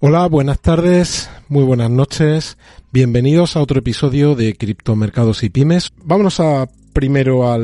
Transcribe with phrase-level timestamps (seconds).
[0.00, 2.56] Hola, buenas tardes, muy buenas noches.
[2.92, 5.90] Bienvenidos a otro episodio de Criptomercados y Pymes.
[6.04, 7.58] Vámonos a primero a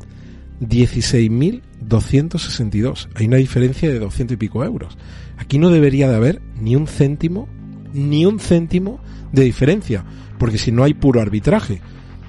[0.62, 3.10] 16.262.
[3.16, 4.98] Hay una diferencia de 200 y pico euros.
[5.38, 7.48] Aquí no debería de haber ni un céntimo,
[7.94, 9.00] ni un céntimo
[9.32, 10.04] de diferencia,
[10.38, 11.82] porque si no hay puro arbitraje.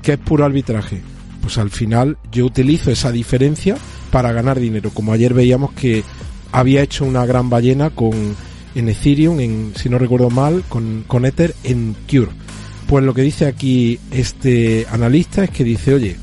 [0.02, 1.00] ¿Qué es puro arbitraje?
[1.42, 3.76] Pues al final yo utilizo esa diferencia
[4.10, 6.02] para ganar dinero, como ayer veíamos que
[6.52, 8.12] había hecho una gran ballena con
[8.74, 12.30] en Ethereum, en, si no recuerdo mal, con, Ether en Cure.
[12.86, 16.16] Pues lo que dice aquí este analista es que dice, oye,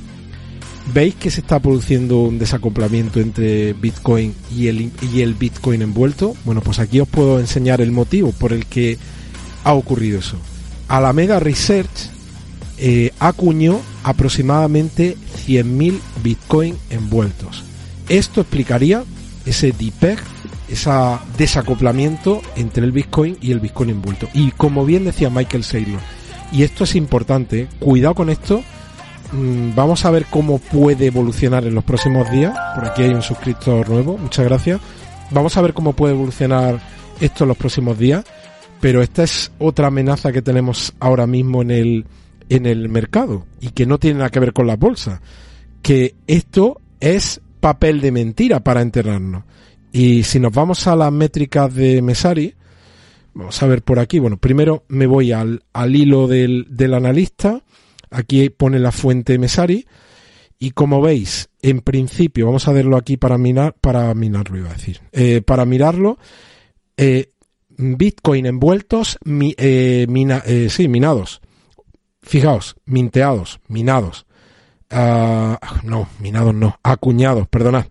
[0.94, 6.36] ¿veis que se está produciendo un desacoplamiento entre Bitcoin y el, y el Bitcoin envuelto?
[6.46, 8.98] Bueno, pues aquí os puedo enseñar el motivo por el que
[9.64, 10.38] ha ocurrido eso.
[10.88, 12.10] Alameda Research
[12.78, 17.64] eh, acuñó aproximadamente 100.000 Bitcoin envueltos.
[18.08, 19.04] Esto explicaría
[19.46, 20.20] ese DPEG
[20.68, 20.92] ese
[21.38, 24.28] desacoplamiento entre el Bitcoin y el Bitcoin envuelto.
[24.34, 26.00] Y como bien decía Michael Saylor,
[26.52, 28.62] y esto es importante, cuidado con esto,
[29.32, 32.58] mm, vamos a ver cómo puede evolucionar en los próximos días.
[32.76, 34.80] Por aquí hay un suscriptor nuevo, muchas gracias.
[35.32, 36.80] Vamos a ver cómo puede evolucionar
[37.20, 38.24] esto en los próximos días,
[38.80, 42.06] pero esta es otra amenaza que tenemos ahora mismo en el,
[42.50, 45.20] en el mercado y que no tiene nada que ver con las bolsas.
[45.82, 49.44] Que esto es papel de mentira para enterrarnos.
[49.92, 52.54] Y si nos vamos a las métricas de Mesari,
[53.34, 54.20] vamos a ver por aquí.
[54.20, 57.64] Bueno, primero me voy al, al hilo del, del analista.
[58.10, 59.86] Aquí pone la fuente Mesari.
[60.60, 64.74] Y como veis, en principio, vamos a verlo aquí para minar, para minarlo iba a
[64.74, 66.18] decir, eh, para mirarlo,
[66.98, 67.32] eh,
[67.70, 71.42] Bitcoin envueltos, eh, mina, sí, minados.
[72.24, 74.26] Fijaos, minteados, minados.
[74.90, 77.86] Ah, no, minados no, acuñados, perdonad.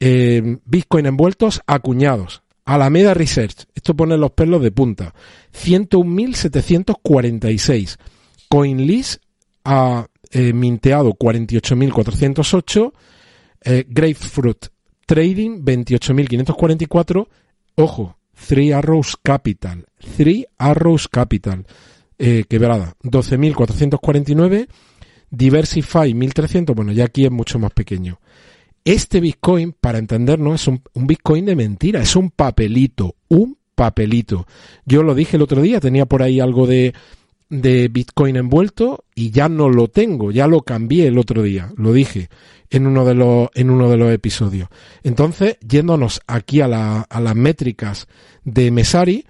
[0.00, 2.42] Eh, Bitcoin envueltos acuñados.
[2.64, 5.14] Alameda Research, esto pone los pelos de punta.
[5.52, 7.98] 101.746.
[8.48, 9.22] CoinList
[9.64, 12.92] ha eh, minteado 48.408.
[13.66, 14.66] Eh, Grapefruit
[15.06, 17.28] Trading 28.544.
[17.76, 18.18] Ojo,
[18.48, 19.86] Three Arrows Capital.
[20.16, 21.66] Three Arrows Capital.
[22.18, 22.94] Eh, quebrada.
[23.02, 24.68] 12.449.
[25.30, 26.74] Diversify 1.300.
[26.74, 28.20] Bueno, ya aquí es mucho más pequeño.
[28.84, 34.46] Este Bitcoin, para entendernos, es un, Bitcoin de mentira, es un papelito, un papelito.
[34.84, 36.92] Yo lo dije el otro día, tenía por ahí algo de,
[37.48, 41.94] de Bitcoin envuelto y ya no lo tengo, ya lo cambié el otro día, lo
[41.94, 42.28] dije
[42.68, 44.68] en uno de los, en uno de los episodios.
[45.02, 48.06] Entonces, yéndonos aquí a, la, a las métricas
[48.44, 49.24] de Mesari,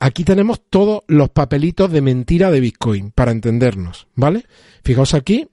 [0.00, 4.44] aquí tenemos todos los papelitos de mentira de Bitcoin, para entendernos, ¿vale?
[4.82, 5.46] Fijaos aquí,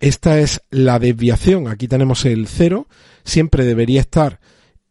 [0.01, 1.69] esta es la desviación.
[1.69, 2.87] Aquí tenemos el cero.
[3.25, 4.41] Siempre debería estar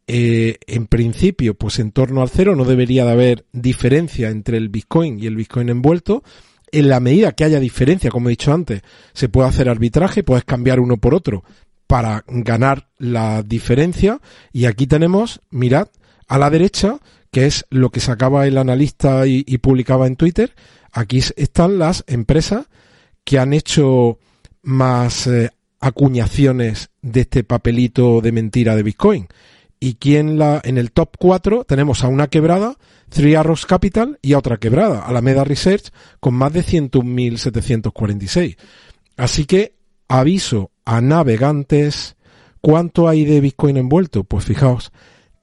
[0.10, 4.70] eh, en principio, pues en torno al cero no debería de haber diferencia entre el
[4.70, 6.24] Bitcoin y el Bitcoin envuelto.
[6.72, 8.82] En la medida que haya diferencia, como he dicho antes,
[9.14, 11.44] se puede hacer arbitraje, puedes cambiar uno por otro
[11.88, 14.22] para ganar la diferencia.
[14.54, 15.90] Y aquí tenemos, mirad,
[16.28, 17.00] a la derecha,
[17.30, 20.56] que es lo que sacaba el analista y, publicaba en Twitter,
[20.94, 22.68] aquí están las empresas
[23.26, 24.20] que han hecho
[24.62, 25.50] más eh,
[25.82, 29.28] acuñaciones de este papelito de mentira de Bitcoin
[29.80, 32.76] y quién la, en el top 4 tenemos a una quebrada,
[33.10, 38.58] Three Arrows Capital y a otra quebrada, Alameda Research, con más de 101.746.
[39.16, 39.76] Así que
[40.08, 42.16] aviso a navegantes,
[42.62, 44.24] ¿cuánto hay de Bitcoin envuelto?
[44.24, 44.92] Pues fijaos,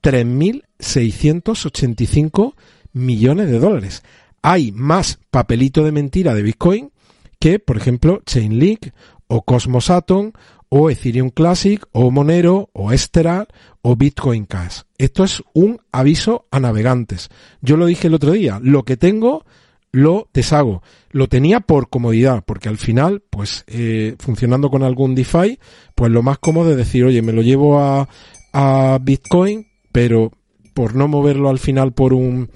[0.02, 2.54] 3.685
[2.92, 4.04] millones de dólares.
[4.42, 6.90] Hay más papelito de mentira de Bitcoin
[7.38, 8.88] que, por ejemplo, Chainlink
[9.26, 10.32] o Cosmos Atom
[10.76, 13.46] o Ethereum Classic o Monero o Esterar
[13.80, 14.80] o Bitcoin Cash.
[14.98, 17.28] Esto es un aviso a navegantes.
[17.62, 19.44] Yo lo dije el otro día, lo que tengo
[19.92, 20.82] lo deshago.
[21.10, 25.60] Lo tenía por comodidad, porque al final, pues eh, funcionando con algún DeFi,
[25.94, 28.08] pues lo más cómodo es decir, oye, me lo llevo a,
[28.52, 30.32] a Bitcoin, pero
[30.74, 32.50] por no moverlo al final por un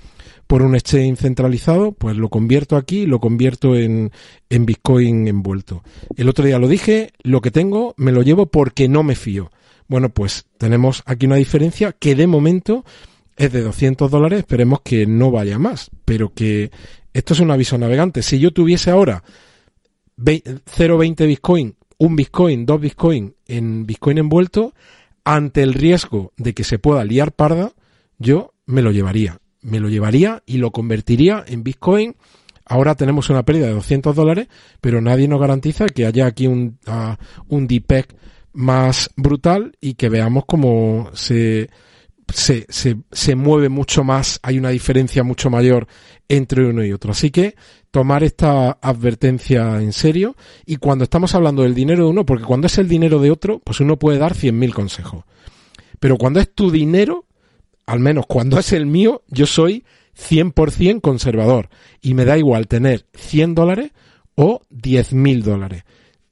[0.48, 4.10] por un exchange centralizado, pues lo convierto aquí, lo convierto en,
[4.48, 5.84] en Bitcoin envuelto.
[6.16, 9.52] El otro día lo dije, lo que tengo me lo llevo porque no me fío.
[9.88, 12.86] Bueno, pues tenemos aquí una diferencia que de momento
[13.36, 16.70] es de 200 dólares, esperemos que no vaya más, pero que
[17.12, 18.22] esto es un aviso navegante.
[18.22, 19.22] Si yo tuviese ahora
[20.16, 24.72] 0.20 Bitcoin, un Bitcoin, dos Bitcoin en Bitcoin envuelto,
[25.24, 27.72] ante el riesgo de que se pueda liar parda,
[28.18, 32.16] yo me lo llevaría me lo llevaría y lo convertiría en Bitcoin.
[32.64, 34.48] Ahora tenemos una pérdida de 200 dólares,
[34.80, 37.14] pero nadie nos garantiza que haya aquí un, uh,
[37.48, 38.14] un DPEG
[38.52, 41.70] más brutal y que veamos cómo se,
[42.32, 45.86] se, se, se, mueve mucho más, hay una diferencia mucho mayor
[46.28, 47.12] entre uno y otro.
[47.12, 47.54] Así que
[47.90, 52.66] tomar esta advertencia en serio y cuando estamos hablando del dinero de uno, porque cuando
[52.66, 55.24] es el dinero de otro, pues uno puede dar 100.000 consejos.
[56.00, 57.26] Pero cuando es tu dinero,
[57.88, 61.70] al menos cuando es el mío, yo soy 100% conservador
[62.02, 63.92] y me da igual tener 100 dólares
[64.34, 65.84] o 10 mil dólares.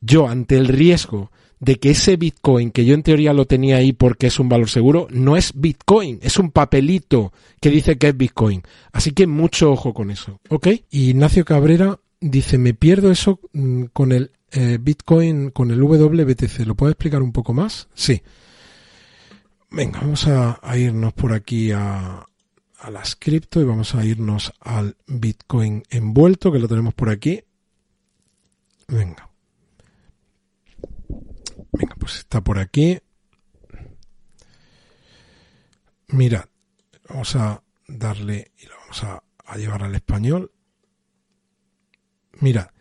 [0.02, 3.94] Yo, ante el riesgo de que ese Bitcoin, que yo en teoría lo tenía ahí
[3.94, 8.16] porque es un valor seguro, no es Bitcoin, es un papelito que dice que es
[8.16, 8.62] Bitcoin.
[8.92, 10.68] Así que mucho ojo con eso, ¿ok?
[10.90, 16.66] Y Ignacio Cabrera dice, me pierdo eso mm, con el eh, Bitcoin, con el WBTC.
[16.66, 17.88] ¿Lo puede explicar un poco más?
[17.94, 18.20] Sí.
[19.70, 22.24] Venga, vamos a, irnos por aquí a,
[22.78, 27.42] a las cripto y vamos a irnos al Bitcoin envuelto, que lo tenemos por aquí.
[28.88, 29.30] Venga.
[31.72, 32.98] Venga, pues está por aquí.
[36.08, 36.48] Mira,
[37.08, 40.52] vamos a darle y lo vamos a, a llevar al español.
[42.40, 42.72] Mira,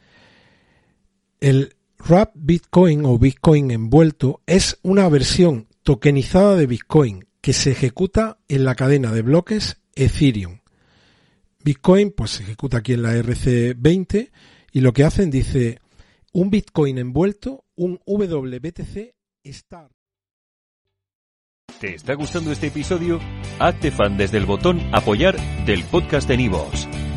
[1.40, 1.76] el
[2.08, 8.66] Wrap Bitcoin o Bitcoin envuelto es una versión tokenizada de Bitcoin que se ejecuta en
[8.66, 10.62] la cadena de bloques Ethereum.
[11.64, 14.32] Bitcoin pues se ejecuta aquí en la RC20
[14.72, 15.80] y lo que hacen dice
[16.34, 19.92] un Bitcoin envuelto, un WBTC Star.
[21.80, 23.20] ¿Te está gustando este episodio?
[23.60, 26.88] Hazte fan desde el botón apoyar del podcast de Nivos.